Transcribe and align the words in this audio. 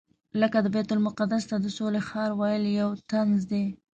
لکه 0.41 0.57
د 0.61 0.67
بیت 0.75 0.89
المقدس 0.95 1.43
ته 1.49 1.55
د 1.59 1.67
سولې 1.77 2.01
ښار 2.07 2.31
ویل 2.39 2.63
یو 2.79 2.89
طنز 3.09 3.41
دی. 3.51 3.65